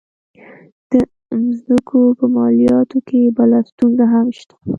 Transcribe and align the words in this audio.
د 0.89 0.91
مځکو 1.43 2.01
په 2.19 2.25
مالیاتو 2.35 2.97
کې 3.07 3.19
بله 3.37 3.57
ستونزه 3.69 4.05
هم 4.13 4.27
شته. 4.37 4.55